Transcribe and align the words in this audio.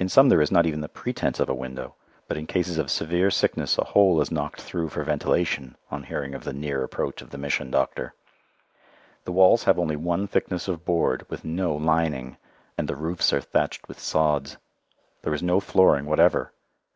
In 0.00 0.08
some 0.08 0.28
there 0.30 0.40
is 0.42 0.50
not 0.50 0.66
even 0.66 0.80
the 0.80 0.88
pretence 0.88 1.38
of 1.38 1.48
a 1.48 1.54
window, 1.54 1.94
but 2.26 2.36
in 2.36 2.48
cases 2.48 2.76
of 2.76 2.90
severe 2.90 3.30
sickness 3.30 3.78
a 3.78 3.84
hole 3.84 4.20
is 4.20 4.32
knocked 4.32 4.60
through 4.60 4.88
for 4.88 5.04
ventilation 5.04 5.76
on 5.92 6.02
hearing 6.02 6.34
of 6.34 6.42
the 6.42 6.52
near 6.52 6.82
approach 6.82 7.22
of 7.22 7.30
the 7.30 7.38
Mission 7.38 7.70
doctor. 7.70 8.12
The 9.26 9.30
walls 9.30 9.62
have 9.62 9.78
only 9.78 9.94
one 9.94 10.26
thickness 10.26 10.66
of 10.66 10.84
board 10.84 11.24
with 11.28 11.44
no 11.44 11.72
lining 11.76 12.36
and 12.76 12.88
the 12.88 12.96
roofs 12.96 13.32
are 13.32 13.40
thatched 13.40 13.86
with 13.86 14.00
sods. 14.00 14.56
There 15.22 15.34
is 15.34 15.40
no 15.40 15.60
flooring 15.60 16.04
whatever. 16.06 16.52